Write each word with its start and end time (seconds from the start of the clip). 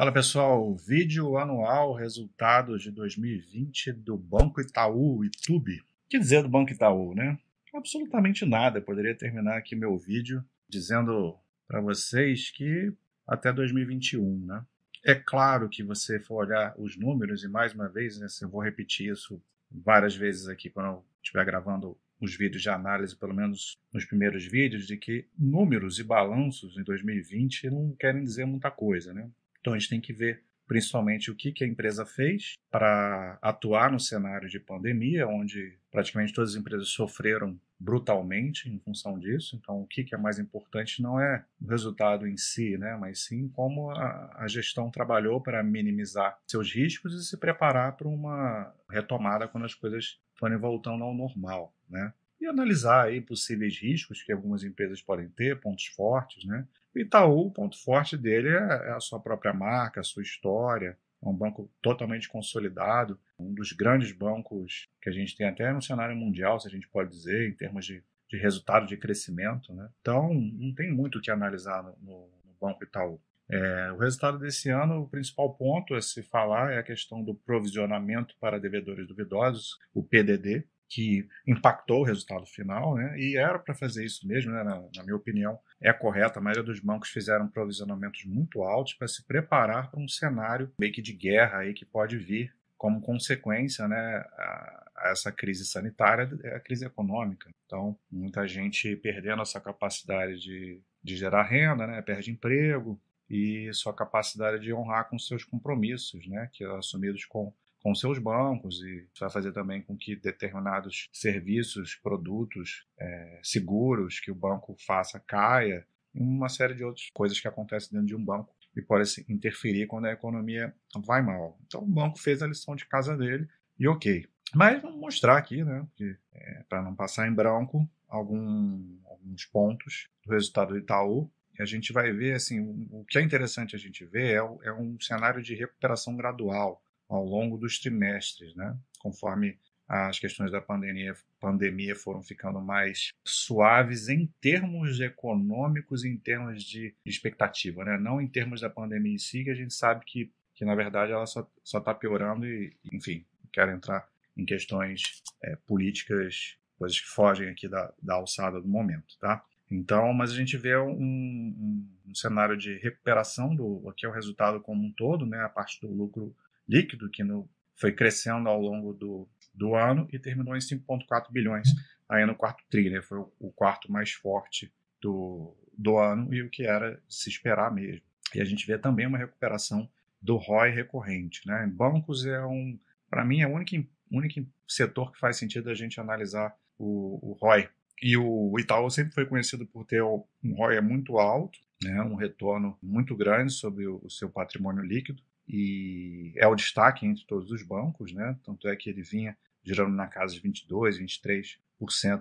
Fala 0.00 0.12
pessoal, 0.12 0.74
vídeo 0.76 1.36
anual 1.36 1.92
resultados 1.92 2.82
de 2.82 2.90
2020 2.90 3.92
do 3.92 4.16
Banco 4.16 4.58
Itaú, 4.58 5.22
YouTube. 5.22 5.78
O 5.78 5.84
que 6.08 6.18
dizer 6.18 6.42
do 6.42 6.48
Banco 6.48 6.72
Itaú, 6.72 7.14
né? 7.14 7.38
Absolutamente 7.74 8.46
nada. 8.46 8.78
Eu 8.78 8.82
poderia 8.82 9.14
terminar 9.14 9.58
aqui 9.58 9.76
meu 9.76 9.98
vídeo 9.98 10.42
dizendo 10.66 11.36
para 11.68 11.82
vocês 11.82 12.50
que 12.50 12.90
até 13.26 13.52
2021, 13.52 14.46
né? 14.46 14.64
É 15.04 15.14
claro 15.14 15.68
que 15.68 15.82
você 15.82 16.18
for 16.18 16.46
olhar 16.46 16.74
os 16.78 16.96
números, 16.96 17.44
e 17.44 17.48
mais 17.48 17.74
uma 17.74 17.86
vez, 17.86 18.18
né, 18.18 18.26
eu 18.40 18.48
vou 18.48 18.62
repetir 18.62 19.12
isso 19.12 19.38
várias 19.70 20.16
vezes 20.16 20.48
aqui 20.48 20.70
quando 20.70 20.86
eu 20.86 21.04
estiver 21.22 21.44
gravando 21.44 21.94
os 22.18 22.34
vídeos 22.34 22.62
de 22.62 22.70
análise, 22.70 23.14
pelo 23.14 23.34
menos 23.34 23.78
nos 23.92 24.06
primeiros 24.06 24.46
vídeos, 24.46 24.86
de 24.86 24.96
que 24.96 25.26
números 25.38 25.98
e 25.98 26.04
balanços 26.04 26.78
em 26.78 26.82
2020 26.84 27.68
não 27.68 27.94
querem 28.00 28.24
dizer 28.24 28.46
muita 28.46 28.70
coisa, 28.70 29.12
né? 29.12 29.30
Então 29.60 29.74
a 29.74 29.78
gente 29.78 29.90
tem 29.90 30.00
que 30.00 30.12
ver 30.12 30.42
principalmente 30.70 31.32
o 31.32 31.34
que, 31.34 31.50
que 31.50 31.64
a 31.64 31.66
empresa 31.66 32.06
fez 32.06 32.52
para 32.70 33.36
atuar 33.42 33.90
no 33.90 33.98
cenário 33.98 34.48
de 34.48 34.60
pandemia, 34.60 35.26
onde 35.26 35.76
praticamente 35.90 36.32
todas 36.32 36.50
as 36.50 36.56
empresas 36.56 36.90
sofreram 36.90 37.60
brutalmente 37.76 38.68
em 38.68 38.78
função 38.78 39.18
disso. 39.18 39.56
Então, 39.56 39.80
o 39.80 39.86
que, 39.88 40.04
que 40.04 40.14
é 40.14 40.18
mais 40.18 40.38
importante 40.38 41.02
não 41.02 41.18
é 41.18 41.44
o 41.60 41.66
resultado 41.66 42.24
em 42.24 42.36
si, 42.36 42.78
né, 42.78 42.96
mas 42.96 43.24
sim 43.24 43.48
como 43.48 43.90
a, 43.90 44.44
a 44.44 44.46
gestão 44.46 44.92
trabalhou 44.92 45.40
para 45.40 45.60
minimizar 45.60 46.38
seus 46.46 46.72
riscos 46.72 47.14
e 47.14 47.24
se 47.24 47.36
preparar 47.36 47.96
para 47.96 48.06
uma 48.06 48.72
retomada 48.88 49.48
quando 49.48 49.64
as 49.64 49.74
coisas 49.74 50.20
forem 50.38 50.56
voltando 50.56 51.02
ao 51.02 51.12
normal, 51.12 51.74
né? 51.88 52.12
E 52.40 52.46
analisar 52.46 53.06
aí 53.06 53.20
possíveis 53.20 53.76
riscos 53.78 54.22
que 54.22 54.32
algumas 54.32 54.62
empresas 54.62 55.02
podem 55.02 55.28
ter, 55.28 55.60
pontos 55.60 55.86
fortes, 55.86 56.44
né? 56.44 56.66
O 56.94 56.98
Itaú, 56.98 57.46
o 57.46 57.50
ponto 57.50 57.82
forte 57.82 58.16
dele 58.16 58.48
é, 58.48 58.88
é 58.88 58.92
a 58.92 59.00
sua 59.00 59.20
própria 59.20 59.52
marca, 59.52 60.00
a 60.00 60.04
sua 60.04 60.22
história. 60.22 60.98
É 61.22 61.28
um 61.28 61.34
banco 61.34 61.70
totalmente 61.82 62.28
consolidado, 62.28 63.18
um 63.38 63.52
dos 63.52 63.72
grandes 63.72 64.10
bancos 64.10 64.88
que 65.02 65.10
a 65.10 65.12
gente 65.12 65.36
tem 65.36 65.46
até 65.46 65.70
no 65.72 65.82
cenário 65.82 66.16
mundial, 66.16 66.58
se 66.58 66.66
a 66.66 66.70
gente 66.70 66.88
pode 66.88 67.10
dizer, 67.10 67.48
em 67.48 67.54
termos 67.54 67.84
de, 67.84 68.02
de 68.28 68.38
resultado 68.38 68.86
de 68.86 68.96
crescimento. 68.96 69.72
Né? 69.74 69.88
Então, 70.00 70.32
não 70.32 70.74
tem 70.74 70.90
muito 70.90 71.18
o 71.18 71.20
que 71.20 71.30
analisar 71.30 71.82
no, 71.82 71.96
no, 72.00 72.40
Banco 72.60 72.84
Itaú. 72.84 73.18
É, 73.50 73.92
o 73.92 73.96
resultado 73.98 74.38
desse 74.38 74.68
ano, 74.68 75.02
o 75.02 75.08
principal 75.08 75.54
ponto 75.54 75.94
a 75.94 76.02
se 76.02 76.22
falar 76.22 76.72
é 76.72 76.78
a 76.78 76.82
questão 76.82 77.22
do 77.22 77.34
provisionamento 77.34 78.34
para 78.38 78.60
devedores 78.60 79.08
duvidosos, 79.08 79.78
o 79.94 80.02
PDD, 80.02 80.66
que 80.90 81.28
impactou 81.46 82.00
o 82.00 82.04
resultado 82.04 82.44
final, 82.44 82.96
né? 82.96 83.16
E 83.16 83.36
era 83.36 83.60
para 83.60 83.76
fazer 83.76 84.04
isso 84.04 84.26
mesmo, 84.26 84.50
né? 84.50 84.64
Na, 84.64 84.80
na, 84.96 85.02
minha 85.04 85.14
opinião, 85.14 85.56
é 85.80 85.92
correto. 85.92 86.40
A 86.40 86.42
maioria 86.42 86.64
dos 86.64 86.80
bancos 86.80 87.10
fizeram 87.10 87.46
provisionamentos 87.46 88.24
muito 88.24 88.64
altos 88.64 88.94
para 88.94 89.06
se 89.06 89.24
preparar 89.24 89.88
para 89.88 90.00
um 90.00 90.08
cenário 90.08 90.72
meio 90.80 90.92
que 90.92 91.00
de 91.00 91.12
guerra 91.12 91.58
aí 91.58 91.72
que 91.72 91.84
pode 91.84 92.18
vir 92.18 92.52
como 92.76 93.00
consequência, 93.00 93.86
né? 93.86 94.24
A, 94.36 94.90
a 94.96 95.10
essa 95.12 95.30
crise 95.30 95.64
sanitária, 95.64 96.28
é 96.42 96.56
a 96.56 96.60
crise 96.60 96.84
econômica. 96.84 97.48
Então, 97.64 97.96
muita 98.10 98.46
gente 98.48 98.96
perdendo 98.96 99.42
essa 99.42 99.60
capacidade 99.60 100.40
de, 100.40 100.82
de 101.02 101.16
gerar 101.16 101.44
renda, 101.44 101.86
né? 101.86 102.02
Perde 102.02 102.32
emprego 102.32 103.00
e 103.28 103.70
sua 103.72 103.94
capacidade 103.94 104.60
de 104.60 104.74
honrar 104.74 105.08
com 105.08 105.16
seus 105.20 105.44
compromissos, 105.44 106.26
né? 106.26 106.50
Que 106.52 106.64
assumidos 106.64 107.24
com 107.24 107.54
com 107.82 107.94
seus 107.94 108.18
bancos 108.18 108.82
e 108.82 109.06
vai 109.18 109.30
fazer 109.30 109.52
também 109.52 109.82
com 109.82 109.96
que 109.96 110.14
determinados 110.14 111.08
serviços, 111.12 111.94
produtos 111.94 112.86
é, 112.98 113.40
seguros 113.42 114.20
que 114.20 114.30
o 114.30 114.34
banco 114.34 114.76
faça 114.86 115.18
caia 115.18 115.86
e 116.14 116.20
uma 116.20 116.48
série 116.48 116.74
de 116.74 116.84
outras 116.84 117.08
coisas 117.12 117.40
que 117.40 117.48
acontecem 117.48 117.90
dentro 117.92 118.06
de 118.06 118.16
um 118.16 118.24
banco 118.24 118.54
e 118.76 118.82
pode 118.82 119.24
interferir 119.28 119.86
quando 119.86 120.06
a 120.06 120.12
economia 120.12 120.74
vai 121.04 121.22
mal. 121.22 121.58
Então 121.66 121.82
o 121.82 121.86
banco 121.86 122.18
fez 122.18 122.42
a 122.42 122.46
lição 122.46 122.76
de 122.76 122.86
casa 122.86 123.16
dele 123.16 123.48
e 123.78 123.88
ok. 123.88 124.26
Mas 124.54 124.82
vamos 124.82 124.98
mostrar 124.98 125.36
aqui, 125.36 125.64
né, 125.64 125.86
é, 126.34 126.64
para 126.68 126.82
não 126.82 126.94
passar 126.94 127.28
em 127.28 127.32
branco, 127.32 127.88
algum, 128.08 128.98
alguns 129.06 129.46
pontos 129.46 130.08
do 130.26 130.32
resultado 130.32 130.72
do 130.72 130.78
Itaú. 130.78 131.30
A 131.58 131.64
gente 131.64 131.92
vai 131.92 132.10
ver, 132.12 132.34
assim, 132.34 132.58
o, 132.60 133.00
o 133.00 133.04
que 133.04 133.18
é 133.18 133.22
interessante 133.22 133.76
a 133.76 133.78
gente 133.78 134.04
ver 134.04 134.34
é, 134.34 134.68
é 134.68 134.72
um 134.72 134.98
cenário 134.98 135.42
de 135.42 135.54
recuperação 135.54 136.16
gradual 136.16 136.82
ao 137.10 137.24
longo 137.24 137.58
dos 137.58 137.78
trimestres, 137.80 138.54
né? 138.54 138.76
conforme 139.00 139.58
as 139.88 140.20
questões 140.20 140.52
da 140.52 140.60
pandemia, 140.60 141.16
pandemia 141.40 141.96
foram 141.96 142.22
ficando 142.22 142.60
mais 142.60 143.10
suaves 143.24 144.08
em 144.08 144.26
termos 144.40 145.00
econômicos, 145.00 146.04
em 146.04 146.16
termos 146.16 146.62
de 146.62 146.94
expectativa, 147.04 147.84
né? 147.84 147.98
não 147.98 148.20
em 148.20 148.28
termos 148.28 148.60
da 148.60 148.70
pandemia 148.70 149.14
em 149.14 149.18
si, 149.18 149.42
que 149.42 149.50
a 149.50 149.54
gente 149.54 149.74
sabe 149.74 150.04
que, 150.06 150.32
que 150.54 150.64
na 150.64 150.76
verdade 150.76 151.10
ela 151.10 151.26
só 151.26 151.44
está 151.64 151.92
piorando 151.92 152.46
e, 152.46 152.72
enfim, 152.92 153.26
quero 153.52 153.72
entrar 153.72 154.08
em 154.36 154.44
questões 154.44 155.02
é, 155.42 155.56
políticas, 155.66 156.56
coisas 156.78 157.00
que 157.00 157.08
fogem 157.08 157.48
aqui 157.48 157.66
da, 157.66 157.92
da 158.00 158.14
alçada 158.14 158.60
do 158.60 158.68
momento, 158.68 159.18
tá? 159.18 159.44
Então, 159.68 160.12
mas 160.12 160.32
a 160.32 160.34
gente 160.34 160.56
vê 160.56 160.76
um, 160.76 160.90
um, 160.90 161.88
um 162.08 162.14
cenário 162.14 162.56
de 162.56 162.76
recuperação 162.78 163.54
do 163.54 163.92
que 163.96 164.04
é 164.04 164.08
o 164.08 164.12
resultado 164.12 164.60
como 164.60 164.84
um 164.84 164.92
todo, 164.92 165.26
né? 165.26 165.40
A 165.44 165.48
parte 165.48 165.80
do 165.80 165.92
lucro 165.92 166.34
líquido, 166.68 167.10
que 167.10 167.24
no, 167.24 167.48
foi 167.80 167.92
crescendo 167.92 168.48
ao 168.48 168.60
longo 168.60 168.92
do, 168.92 169.28
do 169.54 169.74
ano 169.74 170.06
e 170.12 170.18
terminou 170.18 170.54
em 170.54 170.60
5,4 170.60 171.30
bilhões 171.30 171.68
aí 172.08 172.26
no 172.26 172.34
quarto 172.34 172.62
tri, 172.68 172.90
né? 172.90 173.00
Foi 173.00 173.18
o, 173.18 173.32
o, 173.38 173.52
quarto 173.52 173.90
mais 173.90 174.12
forte 174.12 174.72
do, 175.00 175.56
do 175.76 175.96
ano 175.96 176.32
e 176.34 176.42
o 176.42 176.50
que 176.50 176.64
era 176.64 177.00
se 177.08 177.30
esperar 177.30 177.72
mesmo. 177.72 178.02
E 178.34 178.40
a 178.40 178.44
gente 178.44 178.66
vê 178.66 178.76
também 178.76 179.06
uma 179.06 179.18
recuperação 179.18 179.88
do 180.20 180.36
ROI 180.36 180.70
recorrente, 180.70 181.46
né? 181.46 181.66
Bancos 181.72 182.26
é 182.26 182.44
um, 182.44 182.78
para 183.08 183.24
mim, 183.24 183.40
é 183.40 183.46
o 183.46 183.54
único, 183.54 183.88
único 184.10 184.46
setor 184.68 185.12
que 185.12 185.18
faz 185.18 185.36
sentido 185.36 185.70
a 185.70 185.74
gente 185.74 185.98
analisar 185.98 186.54
o, 186.78 187.18
o 187.22 187.32
ROI. 187.40 187.68
E 188.02 188.16
o 188.16 188.58
Itaú 188.58 188.90
sempre 188.90 189.12
foi 189.14 189.26
conhecido 189.26 189.66
por 189.66 189.84
ter 189.84 190.02
um 190.02 190.24
ROI 190.54 190.80
muito 190.80 191.18
alto, 191.18 191.58
né? 191.82 192.02
um 192.02 192.14
retorno 192.14 192.76
muito 192.82 193.16
grande 193.16 193.52
sobre 193.52 193.86
o, 193.86 194.00
o 194.02 194.10
seu 194.10 194.28
patrimônio 194.28 194.82
líquido 194.82 195.22
e 195.52 196.32
é 196.36 196.46
o 196.46 196.54
destaque 196.54 197.04
entre 197.04 197.24
todos 197.26 197.50
os 197.50 197.62
bancos, 197.64 198.12
né? 198.12 198.38
Tanto 198.44 198.68
é 198.68 198.76
que 198.76 198.88
ele 198.88 199.02
vinha 199.02 199.36
girando 199.64 199.92
na 199.92 200.06
casa 200.06 200.32
de 200.32 200.40
22, 200.40 201.00
23% 201.00 201.58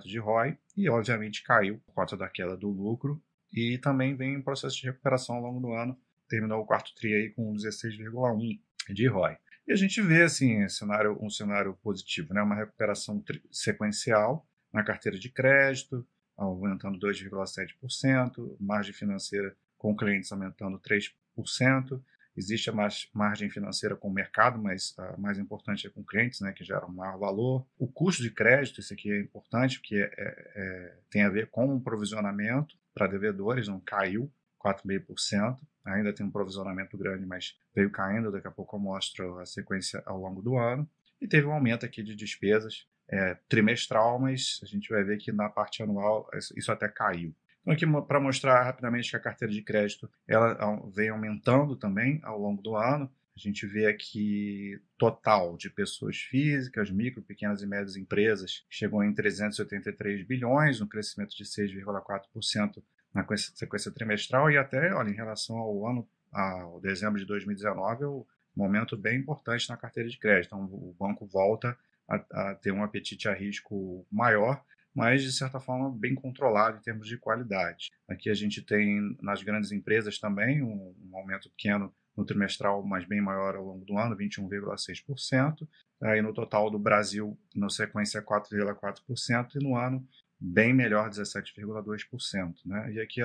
de 0.03 0.17
ROI 0.17 0.57
e 0.75 0.89
obviamente 0.89 1.43
caiu 1.43 1.79
por 1.85 1.93
conta 1.93 2.17
da 2.17 2.27
queda 2.27 2.57
do 2.57 2.69
lucro 2.69 3.21
e 3.53 3.77
também 3.77 4.15
vem 4.15 4.33
em 4.33 4.41
processo 4.41 4.77
de 4.77 4.87
recuperação 4.87 5.35
ao 5.35 5.43
longo 5.43 5.59
do 5.59 5.73
ano, 5.73 5.95
terminou 6.27 6.61
o 6.61 6.65
quarto 6.65 6.93
tri 6.95 7.13
aí 7.13 7.29
com 7.29 7.53
16,1 7.53 8.59
de 8.93 9.07
ROI. 9.07 9.37
E 9.67 9.73
a 9.73 9.75
gente 9.75 10.01
vê 10.01 10.23
assim, 10.23 10.65
um 10.65 10.69
cenário, 10.69 11.17
um 11.21 11.29
cenário 11.29 11.77
positivo, 11.83 12.33
né? 12.33 12.41
Uma 12.41 12.55
recuperação 12.55 13.23
sequencial 13.51 14.47
na 14.73 14.83
carteira 14.83 15.19
de 15.19 15.29
crédito, 15.29 16.03
aumentando 16.35 16.97
2,7%, 16.97 18.57
margem 18.59 18.93
financeira 18.93 19.55
com 19.77 19.95
clientes 19.95 20.31
aumentando 20.31 20.79
3%, 20.79 22.01
Existe 22.39 22.69
a 22.69 22.73
margem 23.13 23.49
financeira 23.49 23.97
com 23.97 24.07
o 24.07 24.13
mercado, 24.13 24.57
mas 24.57 24.97
a 24.97 25.17
mais 25.17 25.37
importante 25.37 25.85
é 25.85 25.89
com 25.89 26.01
clientes, 26.03 26.39
né, 26.39 26.53
que 26.53 26.63
geram 26.63 26.87
maior 26.87 27.19
valor. 27.19 27.67
O 27.77 27.85
custo 27.85 28.23
de 28.23 28.31
crédito, 28.31 28.79
isso 28.79 28.93
aqui 28.93 29.11
é 29.11 29.19
importante, 29.19 29.77
porque 29.77 29.95
é, 29.95 30.09
é, 30.17 30.51
é 30.55 30.97
tem 31.09 31.23
a 31.23 31.29
ver 31.29 31.49
com 31.49 31.75
o 31.75 31.81
provisionamento 31.81 32.77
para 32.93 33.07
devedores, 33.07 33.67
não 33.67 33.81
caiu 33.81 34.31
4,5%. 34.63 35.57
Ainda 35.85 36.13
tem 36.13 36.25
um 36.25 36.31
provisionamento 36.31 36.97
grande, 36.97 37.25
mas 37.25 37.57
veio 37.75 37.89
caindo. 37.89 38.31
Daqui 38.31 38.47
a 38.47 38.51
pouco 38.51 38.77
eu 38.77 38.79
mostro 38.79 39.39
a 39.39 39.45
sequência 39.45 40.01
ao 40.05 40.17
longo 40.17 40.41
do 40.41 40.57
ano. 40.57 40.89
E 41.19 41.27
teve 41.27 41.45
um 41.45 41.51
aumento 41.51 41.85
aqui 41.85 42.01
de 42.01 42.15
despesas 42.15 42.87
é, 43.09 43.35
trimestral, 43.49 44.17
mas 44.17 44.59
a 44.63 44.65
gente 44.65 44.89
vai 44.89 45.03
ver 45.03 45.17
que 45.17 45.31
na 45.31 45.49
parte 45.49 45.83
anual 45.83 46.29
isso 46.55 46.71
até 46.71 46.87
caiu. 46.87 47.35
Então, 47.69 47.99
aqui 47.99 48.07
para 48.07 48.19
mostrar 48.19 48.63
rapidamente 48.63 49.11
que 49.11 49.15
a 49.15 49.19
carteira 49.19 49.53
de 49.53 49.61
crédito 49.61 50.09
ela 50.27 50.57
vem 50.91 51.09
aumentando 51.09 51.75
também 51.75 52.19
ao 52.23 52.39
longo 52.39 52.63
do 52.63 52.75
ano. 52.75 53.11
A 53.35 53.39
gente 53.39 53.67
vê 53.67 53.85
aqui 53.85 54.81
total 54.97 55.55
de 55.55 55.69
pessoas 55.69 56.17
físicas, 56.17 56.89
micro, 56.89 57.21
pequenas 57.21 57.61
e 57.61 57.67
médias 57.67 57.95
empresas, 57.95 58.65
chegou 58.69 59.03
em 59.03 59.13
383 59.13 60.25
bilhões, 60.25 60.81
um 60.81 60.87
crescimento 60.87 61.35
de 61.35 61.43
6,4% 61.43 62.83
na 63.13 63.25
sequência 63.37 63.91
trimestral 63.91 64.49
e 64.49 64.57
até, 64.57 64.91
olha, 64.93 65.09
em 65.09 65.15
relação 65.15 65.57
ao 65.57 65.87
ano, 65.87 66.07
ao 66.31 66.81
dezembro 66.81 67.19
de 67.19 67.25
2019, 67.25 68.03
é 68.03 68.07
um 68.07 68.25
momento 68.55 68.97
bem 68.97 69.19
importante 69.19 69.69
na 69.69 69.77
carteira 69.77 70.09
de 70.09 70.17
crédito. 70.17 70.47
Então, 70.47 70.65
o 70.65 70.95
banco 70.99 71.25
volta 71.27 71.77
a, 72.07 72.15
a 72.15 72.55
ter 72.55 72.71
um 72.71 72.83
apetite 72.83 73.29
a 73.29 73.33
risco 73.33 74.05
maior 74.11 74.61
mas 74.93 75.21
de 75.23 75.31
certa 75.31 75.59
forma 75.59 75.91
bem 75.91 76.15
controlado 76.15 76.77
em 76.77 76.81
termos 76.81 77.07
de 77.07 77.17
qualidade. 77.17 77.89
Aqui 78.07 78.29
a 78.29 78.33
gente 78.33 78.61
tem 78.61 79.15
nas 79.21 79.43
grandes 79.43 79.71
empresas 79.71 80.19
também 80.19 80.61
um, 80.61 80.95
um 81.09 81.17
aumento 81.17 81.49
pequeno 81.51 81.93
no 82.15 82.25
trimestral, 82.25 82.83
mas 82.83 83.05
bem 83.05 83.21
maior 83.21 83.55
ao 83.55 83.65
longo 83.65 83.85
do 83.85 83.97
ano, 83.97 84.15
21,6%. 84.15 85.67
Aí 86.01 86.21
no 86.21 86.33
total 86.33 86.69
do 86.69 86.77
Brasil, 86.77 87.37
na 87.55 87.69
sequência, 87.69 88.21
4,4%, 88.21 89.55
e 89.55 89.63
no 89.63 89.75
ano, 89.75 90.05
bem 90.39 90.73
melhor, 90.73 91.09
17,2%. 91.09 92.55
Né? 92.65 92.93
E 92.93 92.99
aqui 92.99 93.21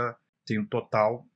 tem 0.46 0.58
um 0.58 0.66
total, 0.66 1.26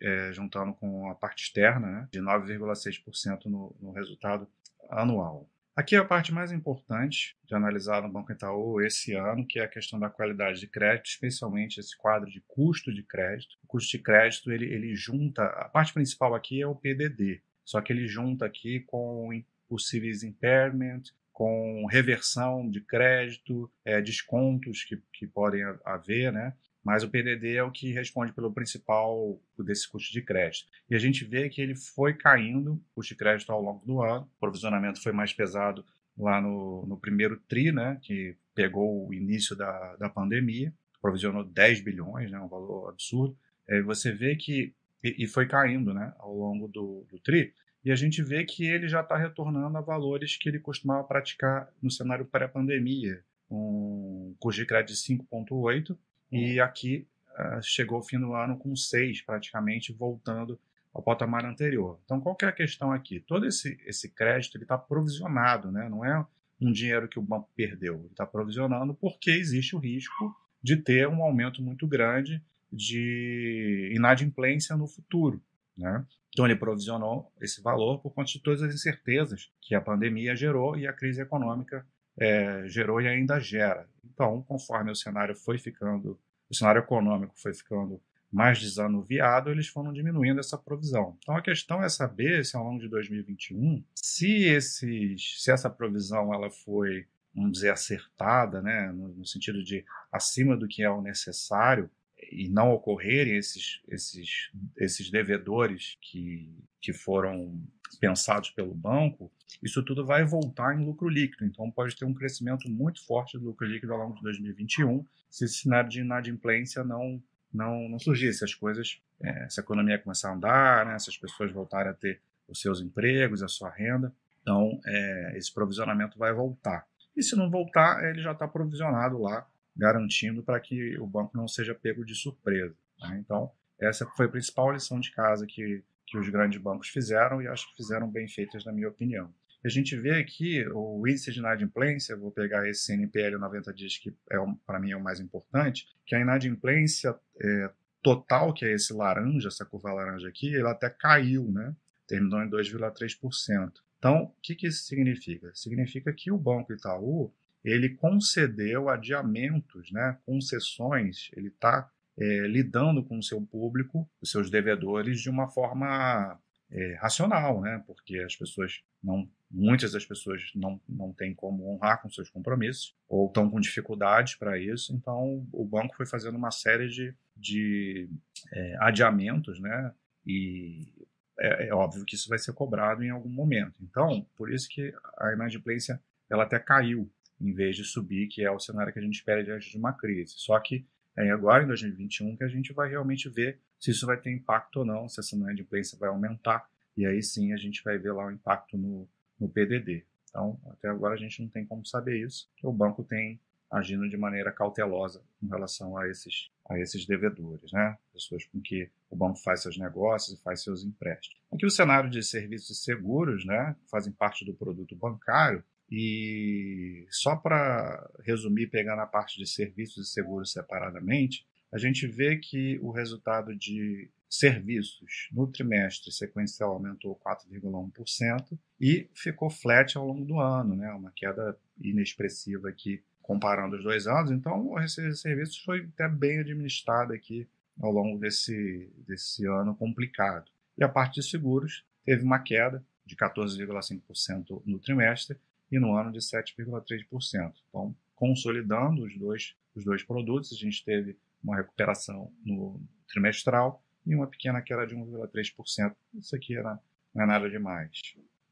é, 0.00 0.32
juntando 0.32 0.72
com 0.74 1.08
a 1.10 1.14
parte 1.14 1.44
externa, 1.44 1.86
né, 1.86 2.08
de 2.10 2.20
9,6% 2.20 3.46
no, 3.46 3.76
no 3.80 3.92
resultado 3.92 4.48
anual. 4.90 5.48
Aqui 5.76 5.96
é 5.96 5.98
a 5.98 6.04
parte 6.04 6.32
mais 6.32 6.52
importante 6.52 7.36
de 7.44 7.52
analisar 7.52 8.00
no 8.00 8.08
Banco 8.08 8.30
Itaú 8.30 8.80
esse 8.80 9.12
ano, 9.12 9.44
que 9.44 9.58
é 9.58 9.64
a 9.64 9.68
questão 9.68 9.98
da 9.98 10.08
qualidade 10.08 10.60
de 10.60 10.68
crédito, 10.68 11.06
especialmente 11.06 11.80
esse 11.80 11.98
quadro 11.98 12.30
de 12.30 12.40
custo 12.46 12.94
de 12.94 13.02
crédito. 13.02 13.56
O 13.64 13.66
custo 13.66 13.90
de 13.90 13.98
crédito 13.98 14.52
ele, 14.52 14.66
ele 14.66 14.94
junta, 14.94 15.42
a 15.42 15.68
parte 15.68 15.92
principal 15.92 16.32
aqui 16.32 16.62
é 16.62 16.66
o 16.66 16.76
PDD, 16.76 17.42
só 17.64 17.80
que 17.80 17.92
ele 17.92 18.06
junta 18.06 18.46
aqui 18.46 18.80
com 18.86 19.30
possíveis 19.68 20.22
impairment, 20.22 21.02
com 21.32 21.84
reversão 21.86 22.70
de 22.70 22.80
crédito, 22.80 23.68
é, 23.84 24.00
descontos 24.00 24.84
que, 24.84 25.02
que 25.12 25.26
podem 25.26 25.64
haver, 25.84 26.32
né? 26.32 26.54
Mas 26.84 27.02
o 27.02 27.08
PDD 27.08 27.56
é 27.56 27.62
o 27.62 27.70
que 27.70 27.92
responde 27.92 28.32
pelo 28.32 28.52
principal 28.52 29.40
desse 29.58 29.88
custo 29.88 30.12
de 30.12 30.20
crédito. 30.20 30.68
E 30.90 30.94
a 30.94 30.98
gente 30.98 31.24
vê 31.24 31.48
que 31.48 31.62
ele 31.62 31.74
foi 31.74 32.12
caindo, 32.12 32.74
o 32.74 32.82
custo 32.96 33.14
de 33.14 33.18
crédito 33.18 33.50
ao 33.50 33.62
longo 33.62 33.84
do 33.86 34.02
ano, 34.02 34.30
o 34.36 34.40
provisionamento 34.40 35.02
foi 35.02 35.12
mais 35.12 35.32
pesado 35.32 35.84
lá 36.16 36.40
no, 36.40 36.84
no 36.86 37.00
primeiro 37.00 37.40
TRI, 37.48 37.72
né, 37.72 37.98
que 38.02 38.36
pegou 38.54 39.08
o 39.08 39.14
início 39.14 39.56
da, 39.56 39.96
da 39.96 40.08
pandemia, 40.10 40.72
provisionou 41.00 41.42
10 41.42 41.80
bilhões, 41.80 42.30
né, 42.30 42.38
um 42.38 42.48
valor 42.48 42.90
absurdo. 42.90 43.36
É, 43.66 43.80
você 43.80 44.12
vê 44.12 44.36
que, 44.36 44.74
e, 45.02 45.24
e, 45.24 45.26
foi 45.26 45.46
caindo 45.46 45.94
né, 45.94 46.12
ao 46.18 46.36
longo 46.36 46.68
do, 46.68 47.06
do 47.10 47.18
TRI, 47.18 47.52
e 47.82 47.90
a 47.90 47.96
gente 47.96 48.22
vê 48.22 48.44
que 48.44 48.64
ele 48.64 48.88
já 48.88 49.00
está 49.00 49.16
retornando 49.16 49.76
a 49.76 49.80
valores 49.80 50.36
que 50.36 50.48
ele 50.48 50.58
costumava 50.58 51.04
praticar 51.04 51.68
no 51.82 51.90
cenário 51.90 52.26
pré-pandemia, 52.26 53.22
um 53.50 54.34
custo 54.38 54.60
de 54.60 54.66
crédito 54.66 54.94
de 54.94 55.00
5,8 55.00 55.96
e 56.34 56.60
aqui 56.60 57.06
uh, 57.38 57.62
chegou 57.62 57.98
o 57.98 58.02
fim 58.02 58.18
do 58.18 58.34
ano 58.34 58.58
com 58.58 58.74
seis, 58.74 59.22
praticamente 59.22 59.92
voltando 59.92 60.58
ao 60.92 61.02
patamar 61.02 61.44
anterior. 61.44 62.00
Então, 62.04 62.20
qual 62.20 62.36
que 62.36 62.44
é 62.44 62.48
a 62.48 62.52
questão 62.52 62.92
aqui? 62.92 63.20
Todo 63.20 63.46
esse, 63.46 63.78
esse 63.86 64.08
crédito 64.08 64.56
está 64.60 64.78
provisionado, 64.78 65.70
né? 65.70 65.88
não 65.88 66.04
é 66.04 66.24
um 66.60 66.72
dinheiro 66.72 67.08
que 67.08 67.18
o 67.18 67.22
banco 67.22 67.50
perdeu, 67.56 67.96
ele 67.98 68.06
está 68.06 68.24
provisionando 68.24 68.94
porque 68.94 69.30
existe 69.30 69.74
o 69.74 69.78
risco 69.78 70.34
de 70.62 70.76
ter 70.76 71.08
um 71.08 71.22
aumento 71.22 71.60
muito 71.60 71.86
grande 71.86 72.42
de 72.72 73.92
inadimplência 73.94 74.76
no 74.76 74.86
futuro. 74.86 75.42
Né? 75.76 76.04
Então, 76.30 76.46
ele 76.46 76.56
provisionou 76.56 77.32
esse 77.40 77.60
valor 77.60 78.00
por 78.00 78.12
conta 78.12 78.30
de 78.30 78.40
todas 78.40 78.62
as 78.62 78.74
incertezas 78.74 79.52
que 79.60 79.74
a 79.74 79.80
pandemia 79.80 80.34
gerou 80.34 80.76
e 80.76 80.86
a 80.86 80.92
crise 80.92 81.20
econômica 81.20 81.86
é, 82.18 82.66
gerou 82.68 83.00
e 83.00 83.08
ainda 83.08 83.40
gera. 83.40 83.88
Então, 84.04 84.42
conforme 84.42 84.90
o 84.90 84.96
cenário 84.96 85.34
foi 85.34 85.58
ficando, 85.58 86.18
o 86.50 86.54
cenário 86.54 86.80
econômico 86.80 87.34
foi 87.36 87.54
ficando 87.54 88.00
mais 88.34 88.58
desanuviado, 88.58 89.50
eles 89.50 89.68
foram 89.68 89.92
diminuindo 89.92 90.40
essa 90.40 90.58
provisão. 90.58 91.16
Então, 91.22 91.36
a 91.36 91.42
questão 91.42 91.82
é 91.82 91.88
saber 91.88 92.44
se 92.44 92.56
ao 92.56 92.64
longo 92.64 92.80
de 92.80 92.88
2021, 92.88 93.84
se, 93.94 94.44
esses, 94.46 95.40
se 95.40 95.52
essa 95.52 95.70
provisão 95.70 96.34
ela 96.34 96.50
foi, 96.50 97.06
vamos 97.32 97.52
dizer, 97.52 97.70
acertada, 97.70 98.60
né, 98.60 98.90
no, 98.92 99.08
no 99.08 99.24
sentido 99.24 99.62
de 99.62 99.84
acima 100.10 100.56
do 100.56 100.66
que 100.66 100.82
é 100.82 100.90
o 100.90 101.00
necessário, 101.00 101.88
e 102.32 102.48
não 102.48 102.72
ocorrerem 102.72 103.36
esses, 103.36 103.80
esses, 103.88 104.50
esses 104.76 105.10
devedores 105.10 105.96
que, 106.00 106.52
que 106.80 106.92
foram 106.92 107.62
pensados 108.00 108.50
pelo 108.50 108.74
banco, 108.74 109.30
isso 109.62 109.82
tudo 109.82 110.04
vai 110.04 110.24
voltar 110.24 110.76
em 110.76 110.84
lucro 110.84 111.08
líquido. 111.08 111.44
Então, 111.44 111.70
pode 111.70 111.96
ter 111.96 112.04
um 112.04 112.14
crescimento 112.14 112.68
muito 112.68 113.04
forte 113.04 113.38
do 113.38 113.46
lucro 113.46 113.66
líquido 113.66 113.92
ao 113.92 113.98
longo 113.98 114.16
de 114.16 114.22
2021, 114.22 115.04
se 115.30 115.44
esse 115.44 115.58
cenário 115.58 115.90
de 115.90 116.00
inadimplência 116.00 116.84
não, 116.84 117.22
não, 117.52 117.88
não 117.88 117.98
surgir, 117.98 118.32
se 118.32 118.44
as 118.44 118.54
coisas, 118.54 119.00
é, 119.20 119.48
se 119.48 119.60
a 119.60 119.62
economia 119.62 119.98
começar 119.98 120.30
a 120.30 120.34
andar, 120.34 120.86
né, 120.86 120.98
se 120.98 121.10
as 121.10 121.16
pessoas 121.16 121.50
voltarem 121.52 121.90
a 121.90 121.94
ter 121.94 122.20
os 122.48 122.60
seus 122.60 122.80
empregos, 122.80 123.42
a 123.42 123.48
sua 123.48 123.70
renda. 123.70 124.12
Então, 124.42 124.80
é, 124.86 125.32
esse 125.36 125.52
provisionamento 125.52 126.18
vai 126.18 126.32
voltar. 126.32 126.86
E 127.16 127.22
se 127.22 127.36
não 127.36 127.48
voltar, 127.48 128.04
ele 128.04 128.20
já 128.20 128.32
está 128.32 128.46
provisionado 128.46 129.18
lá, 129.18 129.46
garantindo 129.76 130.42
para 130.42 130.60
que 130.60 130.98
o 130.98 131.06
banco 131.06 131.36
não 131.36 131.48
seja 131.48 131.74
pego 131.74 132.04
de 132.04 132.14
surpresa. 132.14 132.74
Né? 133.00 133.18
Então, 133.24 133.50
essa 133.80 134.06
foi 134.06 134.26
a 134.26 134.28
principal 134.28 134.72
lição 134.72 135.00
de 135.00 135.10
casa 135.12 135.46
que 135.46 135.82
que 136.06 136.18
os 136.18 136.28
grandes 136.28 136.60
bancos 136.60 136.88
fizeram 136.88 137.40
e 137.40 137.48
acho 137.48 137.68
que 137.70 137.76
fizeram 137.76 138.10
bem 138.10 138.28
feitas, 138.28 138.64
na 138.64 138.72
minha 138.72 138.88
opinião. 138.88 139.32
A 139.64 139.68
gente 139.68 139.96
vê 139.96 140.20
aqui 140.20 140.62
o 140.74 141.06
índice 141.08 141.32
de 141.32 141.38
inadimplência, 141.38 142.16
vou 142.16 142.30
pegar 142.30 142.68
esse 142.68 142.84
CNPL 142.84 143.38
90 143.38 143.72
dias, 143.72 143.96
que 143.96 144.14
é, 144.30 144.36
para 144.66 144.78
mim 144.78 144.90
é 144.90 144.96
o 144.96 145.02
mais 145.02 145.20
importante, 145.20 145.86
que 146.04 146.14
a 146.14 146.20
inadimplência 146.20 147.14
é, 147.40 147.70
total, 148.02 148.52
que 148.52 148.66
é 148.66 148.72
esse 148.72 148.92
laranja, 148.92 149.48
essa 149.48 149.64
curva 149.64 149.92
laranja 149.92 150.28
aqui, 150.28 150.54
ela 150.54 150.72
até 150.72 150.90
caiu, 150.90 151.50
né? 151.50 151.74
terminou 152.06 152.42
em 152.42 152.50
2,3%. 152.50 153.72
Então, 153.98 154.24
o 154.24 154.34
que, 154.42 154.54
que 154.54 154.66
isso 154.66 154.84
significa? 154.84 155.50
Significa 155.54 156.12
que 156.12 156.30
o 156.30 156.36
Banco 156.36 156.74
Itaú 156.74 157.32
ele 157.64 157.88
concedeu 157.88 158.90
adiamentos, 158.90 159.90
né, 159.90 160.18
concessões, 160.26 161.30
ele 161.32 161.48
está 161.48 161.90
é, 162.18 162.46
lidando 162.46 163.04
com 163.04 163.18
o 163.18 163.22
seu 163.22 163.40
público, 163.42 164.08
os 164.20 164.30
seus 164.30 164.50
devedores, 164.50 165.20
de 165.20 165.28
uma 165.28 165.48
forma 165.48 166.38
é, 166.70 166.94
racional, 167.00 167.60
né? 167.60 167.82
Porque 167.86 168.18
as 168.18 168.36
pessoas 168.36 168.82
não, 169.02 169.28
muitas 169.50 169.92
das 169.92 170.04
pessoas 170.04 170.42
não, 170.54 170.80
não 170.88 171.12
têm 171.12 171.34
como 171.34 171.70
honrar 171.70 172.00
com 172.00 172.10
seus 172.10 172.30
compromissos 172.30 172.94
ou 173.08 173.26
estão 173.26 173.50
com 173.50 173.60
dificuldades 173.60 174.34
para 174.36 174.58
isso. 174.58 174.94
Então, 174.94 175.46
o 175.52 175.64
banco 175.64 175.96
foi 175.96 176.06
fazendo 176.06 176.36
uma 176.36 176.50
série 176.50 176.88
de, 176.88 177.14
de 177.36 178.08
é, 178.52 178.76
adiamentos, 178.80 179.60
né? 179.60 179.92
E 180.26 180.92
é, 181.38 181.68
é, 181.68 181.74
óbvio 181.74 182.04
que 182.04 182.14
isso 182.14 182.28
vai 182.28 182.38
ser 182.38 182.52
cobrado 182.52 183.02
em 183.02 183.10
algum 183.10 183.28
momento. 183.28 183.74
Então, 183.82 184.26
por 184.36 184.52
isso 184.52 184.68
que 184.68 184.92
a 185.18 185.32
inadimplência 185.32 186.00
ela 186.30 186.44
até 186.44 186.58
caiu 186.58 187.10
em 187.40 187.52
vez 187.52 187.76
de 187.76 187.84
subir, 187.84 188.28
que 188.28 188.42
é 188.42 188.50
o 188.50 188.58
cenário 188.58 188.92
que 188.92 188.98
a 188.98 189.02
gente 189.02 189.14
espera 189.14 189.44
diante 189.44 189.70
de 189.70 189.76
uma 189.76 189.92
crise. 189.92 190.34
Só 190.36 190.58
que 190.60 190.86
é 191.16 191.30
agora, 191.30 191.62
em 191.62 191.66
2021, 191.66 192.36
que 192.36 192.44
a 192.44 192.48
gente 192.48 192.72
vai 192.72 192.90
realmente 192.90 193.28
ver 193.28 193.60
se 193.78 193.90
isso 193.90 194.06
vai 194.06 194.16
ter 194.16 194.32
impacto 194.32 194.80
ou 194.80 194.84
não, 194.84 195.08
se 195.08 195.20
essa 195.20 195.36
inadimplência 195.36 195.98
vai 195.98 196.08
aumentar, 196.08 196.68
e 196.96 197.06
aí 197.06 197.22
sim 197.22 197.52
a 197.52 197.56
gente 197.56 197.82
vai 197.84 197.98
ver 197.98 198.12
lá 198.12 198.26
o 198.26 198.30
impacto 198.30 198.76
no, 198.76 199.08
no 199.38 199.48
PDD. 199.48 200.04
Então, 200.28 200.58
até 200.70 200.88
agora 200.88 201.14
a 201.14 201.16
gente 201.16 201.40
não 201.40 201.48
tem 201.48 201.64
como 201.64 201.84
saber 201.86 202.24
isso, 202.24 202.50
que 202.56 202.66
o 202.66 202.72
banco 202.72 203.04
tem 203.04 203.40
agindo 203.70 204.08
de 204.08 204.16
maneira 204.16 204.52
cautelosa 204.52 205.22
em 205.42 205.48
relação 205.48 205.96
a 205.96 206.08
esses, 206.08 206.50
a 206.68 206.78
esses 206.78 207.06
devedores, 207.06 207.72
né? 207.72 207.96
pessoas 208.12 208.44
com 208.46 208.60
que 208.60 208.88
o 209.10 209.16
banco 209.16 209.38
faz 209.38 209.62
seus 209.62 209.76
negócios 209.76 210.38
e 210.38 210.42
faz 210.42 210.62
seus 210.62 210.84
empréstimos. 210.84 211.40
Aqui 211.52 211.66
o 211.66 211.70
cenário 211.70 212.08
de 212.08 212.22
serviços 212.22 212.82
seguros, 212.84 213.44
né, 213.44 213.76
fazem 213.90 214.12
parte 214.12 214.44
do 214.44 214.54
produto 214.54 214.94
bancário, 214.94 215.62
e 215.90 217.06
só 217.10 217.36
para 217.36 218.10
resumir, 218.24 218.68
pegar 218.68 218.96
na 218.96 219.06
parte 219.06 219.38
de 219.38 219.46
serviços 219.46 220.08
e 220.08 220.12
seguros 220.12 220.52
separadamente, 220.52 221.46
a 221.72 221.78
gente 221.78 222.06
vê 222.06 222.36
que 222.36 222.78
o 222.80 222.90
resultado 222.90 223.54
de 223.54 224.10
serviços 224.28 225.28
no 225.32 225.46
trimestre 225.46 226.12
sequencial 226.12 226.70
aumentou 226.70 227.20
4,1% 227.24 228.58
e 228.80 229.08
ficou 229.14 229.50
flat 229.50 229.96
ao 229.96 230.06
longo 230.06 230.24
do 230.24 230.40
ano, 230.40 230.74
né? 230.74 230.90
uma 230.92 231.12
queda 231.14 231.56
inexpressiva 231.80 232.68
aqui 232.68 233.02
comparando 233.22 233.76
os 233.76 233.82
dois 233.82 234.06
anos. 234.06 234.30
Então, 234.30 234.68
o 234.68 234.78
receita 234.78 235.10
de 235.10 235.18
serviços 235.18 235.58
foi 235.58 235.88
até 235.94 236.08
bem 236.08 236.40
administrada 236.40 237.14
aqui 237.14 237.48
ao 237.80 237.90
longo 237.90 238.18
desse, 238.18 238.92
desse 239.06 239.46
ano 239.46 239.74
complicado. 239.74 240.50
E 240.76 240.84
a 240.84 240.88
parte 240.88 241.20
de 241.20 241.28
seguros 241.28 241.84
teve 242.04 242.22
uma 242.22 242.38
queda 242.38 242.84
de 243.06 243.16
14,5% 243.16 244.62
no 244.64 244.78
trimestre 244.78 245.38
e 245.74 245.80
no 245.80 245.96
ano 245.96 246.12
de 246.12 246.20
7,3%. 246.20 247.52
Então, 247.68 247.94
consolidando 248.14 249.02
os 249.02 249.18
dois, 249.18 249.56
os 249.74 249.84
dois 249.84 250.04
produtos, 250.04 250.52
a 250.52 250.56
gente 250.56 250.84
teve 250.84 251.18
uma 251.42 251.56
recuperação 251.56 252.32
no 252.44 252.80
trimestral 253.08 253.82
e 254.06 254.14
uma 254.14 254.28
pequena 254.28 254.62
queda 254.62 254.86
de 254.86 254.94
1,3%. 254.94 255.96
Isso 256.14 256.36
aqui 256.36 256.56
era, 256.56 256.78
não 257.12 257.24
é 257.24 257.26
nada 257.26 257.50
demais. 257.50 257.90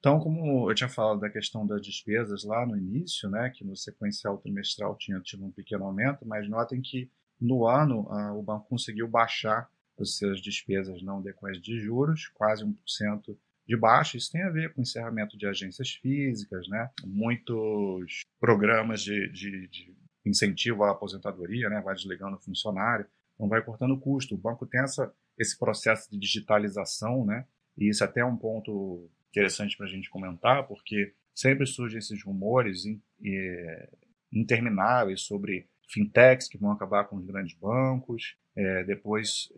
Então, 0.00 0.19
como 0.19 0.69
eu 0.69 0.75
tinha 0.75 0.88
falado 0.88 1.21
da 1.21 1.31
questão 1.31 1.64
das 1.64 1.81
despesas 1.81 2.43
lá 2.43 2.67
no 2.67 2.76
início, 2.76 3.31
né, 3.31 3.50
que 3.50 3.64
no 3.64 3.76
sequencial 3.76 4.37
trimestral 4.38 4.97
tinha 4.99 5.21
tido 5.21 5.45
um 5.45 5.52
pequeno 5.52 5.85
aumento, 5.85 6.26
mas 6.26 6.49
notem 6.49 6.81
que 6.81 7.09
no 7.41 7.69
ano 7.69 8.09
ah, 8.11 8.35
o 8.35 8.43
banco 8.43 8.69
conseguiu 8.69 9.07
baixar 9.07 9.71
as 9.97 10.17
suas 10.17 10.41
despesas 10.41 11.02
não 11.02 11.23
decorrentes 11.23 11.62
de 11.62 11.79
juros, 11.79 12.26
quase 12.35 12.64
1% 12.64 13.37
de 13.66 13.76
baixo. 13.76 14.16
Isso 14.16 14.31
tem 14.31 14.42
a 14.42 14.50
ver 14.50 14.73
com 14.73 14.83
encerramento 14.83 15.37
de 15.37 15.47
agências 15.47 15.90
físicas, 15.90 16.69
né? 16.69 16.90
muitos 17.04 18.23
programas 18.40 19.02
de, 19.02 19.31
de, 19.33 19.69
de 19.69 19.97
incentivo 20.25 20.85
à 20.85 20.90
aposentadoria, 20.90 21.69
né? 21.69 21.81
vai 21.81 21.95
desligando 21.95 22.37
o 22.37 22.40
funcionário, 22.40 23.07
então 23.35 23.49
vai 23.49 23.62
cortando 23.62 23.92
o 23.92 24.00
custo. 24.00 24.35
O 24.35 24.38
banco 24.38 24.66
tem 24.66 24.81
essa, 24.83 25.12
esse 25.38 25.59
processo 25.59 26.11
de 26.11 26.19
digitalização, 26.19 27.25
né? 27.25 27.47
e 27.76 27.88
isso 27.88 28.04
até 28.04 28.21
é 28.21 28.25
um 28.25 28.37
ponto 28.37 29.11
interessante 29.31 29.76
para 29.76 29.87
a 29.87 29.90
gente 29.90 30.11
comentar, 30.11 30.66
porque 30.66 31.14
sempre 31.35 31.66
surgem 31.66 31.99
esses 31.99 32.23
rumores 32.23 32.85
intermináveis 34.31 35.23
sobre 35.23 35.69
fintechs 35.88 36.49
que 36.49 36.59
vão 36.59 36.73
acabar 36.73 37.04
com 37.04 37.16
os 37.16 37.26
grandes 37.26 37.57
bancos, 37.57 38.37
é, 38.54 38.85
depois 38.85 39.49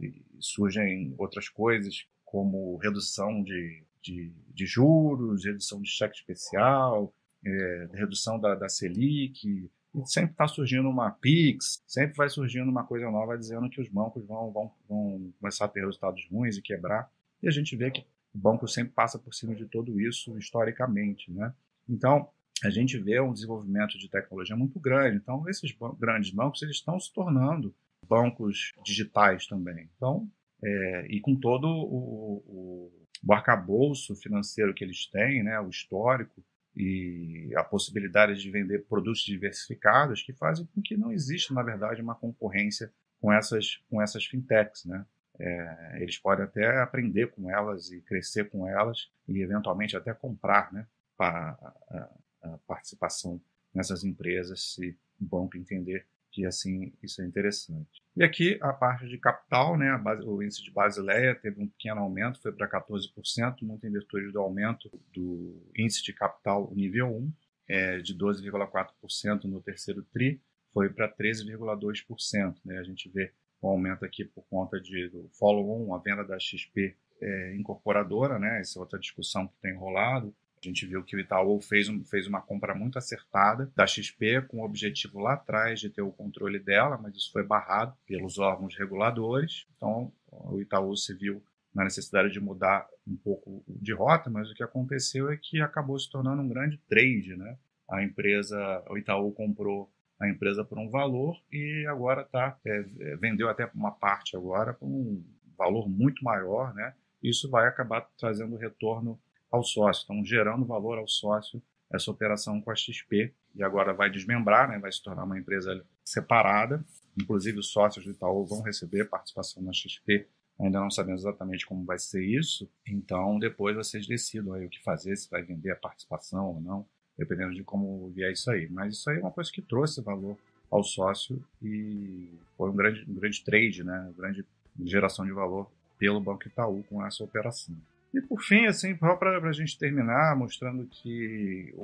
surgem 0.41 1.15
outras 1.19 1.49
coisas 1.49 2.07
como 2.25 2.77
redução 2.79 3.43
de, 3.43 3.85
de, 4.05 4.31
de 4.53 4.67
juros, 4.67 5.45
redução 5.45 5.81
de 5.81 5.89
cheque 5.89 6.17
especial, 6.17 7.13
é, 7.45 7.89
redução 7.95 8.39
da, 8.39 8.55
da 8.55 8.69
Selic, 8.69 9.49
e 9.49 9.71
sempre 10.05 10.33
está 10.33 10.47
surgindo 10.47 10.89
uma 10.89 11.11
PIX, 11.11 11.83
sempre 11.87 12.17
vai 12.17 12.29
surgindo 12.29 12.71
uma 12.71 12.85
coisa 12.85 13.11
nova 13.11 13.39
dizendo 13.39 13.71
que 13.71 13.81
os 13.81 13.89
bancos 13.89 14.27
vão, 14.27 14.53
vão, 14.53 14.73
vão 14.89 15.33
começar 15.41 15.65
a 15.65 15.69
ter 15.69 15.81
resultados 15.81 16.29
ruins 16.31 16.57
e 16.57 16.63
quebrar. 16.63 17.11
E 17.43 17.49
a 17.49 17.51
gente 17.51 17.75
vê 17.77 17.91
que 17.91 18.05
o 18.35 18.39
banco 18.39 18.69
sempre 18.69 18.93
passa 18.93 19.19
por 19.19 19.33
cima 19.33 19.55
de 19.55 19.65
tudo 19.67 19.99
isso 20.01 20.37
historicamente. 20.37 21.31
Né? 21.31 21.53
Então, 21.89 22.29
a 22.63 22.71
gente 22.71 22.99
vê 22.99 23.21
um 23.21 23.33
desenvolvimento 23.33 23.97
de 23.97 24.09
tecnologia 24.09 24.57
muito 24.57 24.79
grande. 24.81 25.17
Então, 25.17 25.49
esses 25.49 25.73
ban 25.73 25.95
grandes 25.99 26.31
bancos 26.31 26.61
eles 26.63 26.77
estão 26.77 26.99
se 26.99 27.13
tornando 27.13 27.75
bancos 28.07 28.73
digitais 28.85 29.47
também. 29.47 29.89
Então, 29.97 30.29
é, 30.63 31.07
e 31.09 31.21
com 31.21 31.37
todo 31.37 31.69
o, 31.69 32.43
o, 32.47 33.04
o 33.27 33.33
arcabouço 33.33 34.15
financeiro 34.17 34.75
que 34.75 34.85
eles 34.85 35.07
têm, 35.07 35.43
né, 35.43 35.59
o 35.61 35.69
histórico, 35.69 36.45
e 36.77 37.53
a 37.57 37.63
possibilidade 37.63 38.41
de 38.41 38.51
vender 38.51 38.85
produtos 38.87 39.23
diversificados 39.23 40.23
que 40.23 40.33
fazem 40.33 40.67
com 40.67 40.83
que 40.83 40.97
não 40.97 41.13
exista, 41.13 41.55
na 41.55 41.63
verdade, 41.63 42.03
uma 42.03 42.17
concorrência 42.17 42.93
com 43.21 43.33
essas, 43.33 43.77
com 43.89 44.03
essas 44.03 44.27
fintechs. 44.27 44.85
Né? 44.85 45.07
É, 45.39 45.99
eles 46.01 46.19
podem 46.19 46.45
até 46.45 46.81
aprender 46.81 47.31
com 47.31 47.49
elas 47.49 47.93
e 47.93 48.01
crescer 48.01 48.51
com 48.51 48.69
elas 48.69 49.09
e, 49.29 49.41
eventualmente, 49.41 49.97
até 49.97 50.13
comprar 50.13 50.73
né, 50.73 50.87
a, 51.19 51.51
a, 51.51 52.11
a 52.43 52.59
participação 52.67 53.41
nessas 53.73 54.03
empresas 54.03 54.75
se 54.75 54.97
o 55.21 55.25
banco 55.25 55.57
entender 55.57 56.07
que 56.35 56.45
assim 56.45 56.93
isso 57.01 57.23
é 57.23 57.25
interessante. 57.25 58.03
E 58.17 58.25
aqui 58.25 58.59
a 58.61 58.73
parte 58.73 59.07
de 59.09 59.17
capital, 59.19 59.79
né, 59.79 59.97
base, 59.99 60.27
o 60.27 60.43
índice 60.43 60.63
de 60.65 60.71
Basileia 60.73 61.35
teve 61.35 61.63
um 61.63 61.69
pequeno 61.69 62.01
aumento, 62.01 62.43
foi 62.43 62.53
para 62.53 62.69
14%, 62.69 63.63
muito 63.63 63.87
em 63.87 63.93
virtude 63.93 64.33
do 64.33 64.41
aumento 64.41 64.91
do 65.13 65.63
índice 65.77 66.03
de 66.03 66.13
capital 66.13 66.73
nível 66.75 67.09
1, 67.09 67.33
é, 67.69 67.99
de 67.99 68.19
12,4% 68.19 69.45
no 69.45 69.63
terceiro 69.63 70.03
TRI, 70.13 70.41
foi 70.73 70.91
para 70.91 71.09
13,2%. 71.09 72.57
Né? 72.65 72.79
A 72.79 72.83
gente 72.83 73.09
vê 73.09 73.33
o 73.63 73.69
um 73.69 73.71
aumento 73.71 74.05
aqui 74.05 74.25
por 74.25 74.45
conta 74.51 74.81
de, 74.81 75.09
do 75.09 75.29
follow-on, 75.39 75.95
a 75.95 75.99
venda 75.99 76.25
da 76.25 76.39
XP 76.39 76.97
é, 77.23 77.55
incorporadora, 77.55 78.41
né? 78.41 78.61
essa 78.61 78.79
é 78.79 78.81
outra 78.81 78.99
discussão 78.99 79.47
que 79.47 79.57
tem 79.63 79.75
rolado, 79.77 80.35
a 80.69 80.73
gente 80.73 80.87
viu 80.87 81.03
que 81.03 81.17
o 81.17 81.21
Itaú 81.21 81.61
fez, 81.61 81.89
um, 81.89 82.05
fez 82.05 82.27
uma 82.27 82.41
compra 82.41 82.75
muito 82.75 82.99
acertada 82.99 83.71
da 83.75 83.87
XP 83.87 84.43
com 84.49 84.61
o 84.61 84.65
objetivo 84.65 85.21
lá 85.21 85.35
atrás 85.35 85.81
de 85.81 85.91
ter 85.91 86.03
o 86.03 86.13
controle 86.13 86.59
dela, 86.59 86.99
mas 87.01 87.15
isso 87.17 87.31
foi 87.33 87.45
barrado 87.45 87.97
pelos 88.07 88.39
órgãos 88.39 88.77
reguladores. 88.77 89.67
Então, 89.77 90.13
o 90.31 90.61
Itaú 90.61 90.97
se 90.97 91.15
viu 91.15 91.43
na 91.75 91.85
necessidade 91.85 92.33
de 92.33 92.41
mudar 92.41 92.87
um 93.07 93.17
pouco 93.17 93.65
de 93.69 93.93
rota, 93.93 94.31
mas 94.31 94.51
o 94.51 94.55
que 94.55 94.63
aconteceu 94.63 95.31
é 95.31 95.37
que 95.37 95.61
acabou 95.61 95.99
se 95.99 96.11
tornando 96.11 96.41
um 96.41 96.49
grande 96.49 96.79
trade, 96.89 97.37
né? 97.37 97.59
A 97.91 98.03
empresa, 98.03 98.83
o 98.89 98.97
Itaú 98.97 99.33
comprou 99.33 99.91
a 100.19 100.29
empresa 100.29 100.65
por 100.65 100.79
um 100.79 100.89
valor 100.89 101.37
e 101.53 101.85
agora 101.89 102.25
tá 102.25 102.57
é, 102.65 102.85
é 103.01 103.17
vendeu 103.17 103.49
até 103.49 103.69
uma 103.75 103.91
parte 103.91 104.37
agora 104.37 104.73
por 104.73 104.87
um 104.87 105.23
valor 105.59 105.89
muito 105.89 106.25
maior, 106.25 106.73
né? 106.75 106.95
Isso 107.23 107.51
vai 107.51 107.67
acabar 107.67 108.03
trazendo 108.19 108.57
retorno 108.57 109.19
ao 109.55 109.63
sócio. 109.63 110.03
Estão 110.03 110.25
gerando 110.25 110.65
valor 110.65 110.99
ao 110.99 111.07
sócio 111.09 111.63
essa 111.91 112.11
operação 112.11 112.61
com 112.61 112.71
a 112.71 112.75
XP 112.75 113.33
e 113.55 113.63
agora 113.63 113.93
vai 113.93 114.11
desmembrar, 114.11 114.69
né, 114.69 114.79
vai 114.79 114.91
se 114.91 115.03
tornar 115.03 115.25
uma 115.25 115.39
empresa 115.39 115.85
separada. 116.05 116.85
Inclusive, 117.17 117.59
os 117.59 117.71
sócios 117.71 118.05
do 118.05 118.11
Itaú 118.11 118.45
vão 118.45 118.63
receber 118.63 119.09
participação 119.09 119.63
na 119.63 119.73
XP. 119.73 120.27
Ainda 120.59 120.81
não 120.81 120.91
sabemos 120.91 121.23
exatamente 121.23 121.67
como 121.67 121.85
vai 121.85 121.99
ser 121.99 122.25
isso. 122.25 122.69
Então, 122.87 123.39
depois 123.39 123.77
vocês 123.77 124.07
decidam 124.07 124.55
aí 124.55 124.67
o 124.67 124.69
que 124.69 124.83
fazer, 124.83 125.17
se 125.17 125.31
vai 125.31 125.43
vender 125.43 125.71
a 125.71 125.77
participação 125.77 126.47
ou 126.47 126.61
não, 126.61 126.87
dependendo 127.17 127.55
de 127.55 127.63
como 127.63 128.11
vier 128.11 128.33
isso 128.33 128.51
aí. 128.51 128.69
Mas 128.69 128.95
isso 128.97 129.09
aí 129.11 129.19
é 129.19 129.21
uma 129.21 129.31
coisa 129.31 129.51
que 129.53 129.63
trouxe 129.63 130.01
valor 130.03 130.37
ao 130.71 130.83
sócio 130.83 131.41
e 131.63 132.29
foi 132.57 132.71
um 132.71 132.75
grande, 132.75 133.09
um 133.09 133.15
grande 133.15 133.45
trade, 133.45 133.85
né? 133.85 134.01
Uma 134.01 134.13
grande 134.13 134.45
geração 134.85 135.25
de 135.25 135.33
valor 135.33 135.71
pelo 135.97 136.21
Banco 136.21 136.49
Itaú 136.49 136.85
com 136.89 137.05
essa 137.07 137.23
operação. 137.23 137.77
E 138.15 138.21
por 138.21 138.41
fim, 138.41 138.67
assim, 138.67 138.97
só 138.97 139.17
para 139.17 139.39
a 139.39 139.53
gente 139.53 139.77
terminar, 139.77 140.37
mostrando 140.37 140.87
que 140.87 141.75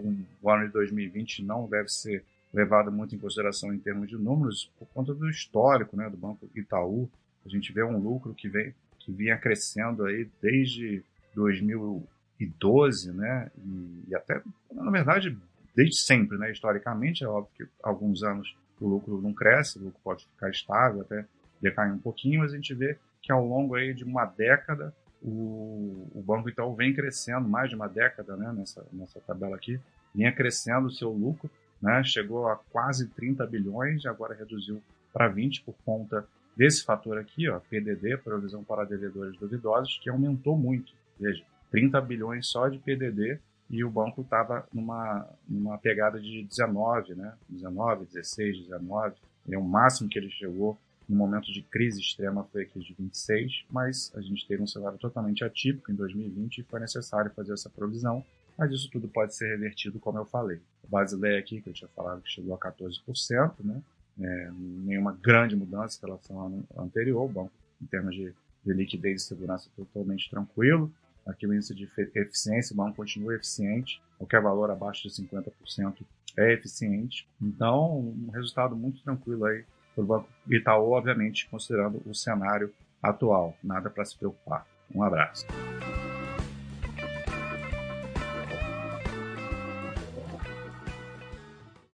o 0.41 0.49
ano 0.49 0.67
de 0.67 0.73
2020 0.73 1.43
não 1.43 1.69
deve 1.69 1.89
ser 1.89 2.25
levado 2.55 2.93
muito 2.93 3.17
em 3.17 3.19
consideração 3.19 3.75
em 3.75 3.81
termos 3.81 4.09
de 4.09 4.17
números, 4.17 4.71
por 4.79 4.87
conta 4.95 5.13
do 5.13 5.29
histórico 5.29 5.97
né, 5.97 6.09
do 6.09 6.17
Banco 6.17 6.49
Itaú. 6.55 7.11
A 7.45 7.49
gente 7.49 7.73
vê 7.73 7.83
um 7.83 7.99
lucro 7.99 8.33
que, 8.33 8.49
vem, 8.49 8.73
que 9.01 9.11
vinha 9.11 9.37
crescendo 9.37 10.05
aí 10.05 10.29
desde 10.41 11.03
2012, 11.35 13.13
né, 13.13 13.51
e, 13.59 14.05
e 14.11 14.15
até, 14.15 14.41
na 14.73 14.89
verdade, 14.89 15.37
desde 15.75 15.97
sempre, 16.01 16.39
né, 16.39 16.53
historicamente. 16.53 17.25
É 17.25 17.29
óbvio 17.29 17.51
que 17.57 17.67
alguns 17.83 18.23
anos 18.23 18.57
o 18.81 18.87
lucro 18.87 19.21
não 19.21 19.35
cresce, 19.35 19.81
o 19.81 19.83
lucro 19.83 20.01
pode 20.05 20.27
ficar 20.27 20.49
estável, 20.49 21.01
até 21.01 21.25
decair 21.61 21.93
um 21.93 21.99
pouquinho, 21.99 22.39
mas 22.41 22.53
a 22.53 22.57
gente 22.57 22.73
vê 22.73 22.97
que 23.21 23.33
ao 23.33 23.45
longo 23.45 23.75
aí 23.75 23.93
de 23.93 24.05
uma 24.05 24.25
década 24.25 24.95
o, 25.23 26.09
o 26.15 26.23
Banco 26.23 26.49
Itaú 26.49 26.75
vem 26.75 26.95
crescendo 26.95 27.49
mais 27.49 27.69
de 27.69 27.77
uma 27.77 27.89
década, 27.89 28.37
né, 28.37 28.53
nessa, 28.53 28.87
nessa 28.93 29.21
tabela 29.21 29.57
aqui, 29.57 29.79
vinha 30.15 30.33
crescendo 30.33 30.87
o 30.87 30.91
seu 30.91 31.11
lucro, 31.11 31.51
né, 31.81 32.03
chegou 32.05 32.49
a 32.49 32.57
quase 32.57 33.09
30 33.09 33.47
bilhões, 33.47 34.07
agora 34.07 34.35
reduziu 34.35 34.83
para 35.13 35.29
20 35.29 35.63
por 35.63 35.75
conta 35.85 36.27
desse 36.57 36.85
fator 36.85 37.19
aqui, 37.19 37.49
ó, 37.49 37.61
PDD, 37.61 38.19
provisão 38.19 38.63
para 38.65 38.85
devedores 38.85 39.37
duvidosos, 39.39 39.99
que 40.03 40.11
aumentou 40.11 40.57
muito. 40.57 40.93
Veja, 41.19 41.45
30 41.71 42.01
bilhões 42.01 42.47
só 42.49 42.69
de 42.69 42.79
PDD 42.79 43.39
e 43.69 43.85
o 43.85 43.91
banco 43.91 44.23
estava 44.23 44.67
numa, 44.73 45.29
numa 45.49 45.79
pegada 45.79 46.21
de 46.21 46.45
19, 46.45 47.15
né, 47.15 47.33
19, 47.49 48.07
16, 48.07 48.59
19, 48.65 49.15
é 49.51 49.59
o 49.59 49.63
máximo 49.63 50.09
que 50.09 50.19
ele 50.19 50.31
chegou 50.31 50.79
no 51.11 51.17
momento 51.17 51.53
de 51.53 51.61
crise 51.63 52.01
extrema 52.01 52.45
foi 52.45 52.63
a 52.63 52.67
crise 52.67 52.87
de 52.87 52.95
26, 52.95 53.65
mas 53.69 54.13
a 54.15 54.21
gente 54.21 54.47
teve 54.47 54.63
um 54.63 54.67
cenário 54.67 54.97
totalmente 54.97 55.43
atípico 55.43 55.91
em 55.91 55.95
2020 55.97 56.59
e 56.59 56.63
foi 56.63 56.79
necessário 56.79 57.33
fazer 57.33 57.53
essa 57.53 57.69
provisão, 57.69 58.25
mas 58.57 58.71
isso 58.71 58.89
tudo 58.89 59.09
pode 59.09 59.35
ser 59.35 59.49
revertido, 59.49 59.99
como 59.99 60.19
eu 60.19 60.25
falei. 60.25 60.61
O 60.85 60.89
Basileia 60.89 61.41
aqui, 61.41 61.61
que 61.61 61.69
eu 61.69 61.73
tinha 61.73 61.89
falado 61.89 62.23
que 62.23 62.31
chegou 62.31 62.55
a 62.55 62.59
14%, 62.59 63.55
né? 63.65 63.83
É, 64.21 64.51
nenhuma 64.55 65.13
grande 65.21 65.57
mudança 65.57 65.99
em 65.99 66.07
relação 66.07 66.39
ao 66.39 66.47
ano 66.47 66.65
anterior, 66.79 67.29
banco, 67.29 67.53
em 67.83 67.87
termos 67.87 68.15
de, 68.15 68.33
de 68.65 68.73
liquidez 68.73 69.23
e 69.23 69.27
segurança, 69.27 69.69
totalmente 69.75 70.31
tranquilo. 70.31 70.93
Aqui 71.27 71.45
o 71.45 71.53
índice 71.53 71.75
de 71.75 71.89
eficiência, 72.15 72.73
o 72.73 72.77
banco 72.77 72.97
continua 72.97 73.35
eficiente, 73.35 74.01
qualquer 74.17 74.41
valor 74.41 74.71
abaixo 74.71 75.09
de 75.09 75.15
50% 75.15 76.05
é 76.37 76.53
eficiente. 76.53 77.27
Então, 77.41 77.99
um 77.99 78.31
resultado 78.31 78.77
muito 78.77 79.03
tranquilo 79.03 79.45
aí 79.47 79.65
do 79.97 80.03
Banco 80.05 80.29
Itaú, 80.49 80.93
obviamente, 80.93 81.49
considerando 81.49 82.03
o 82.07 82.15
cenário 82.15 82.73
atual. 83.03 83.57
Nada 83.63 83.91
para 83.91 84.05
se 84.05 84.17
preocupar. 84.17 84.67
Um 84.95 85.03
abraço. 85.03 85.47